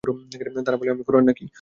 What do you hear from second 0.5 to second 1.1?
তারা বলে, আমি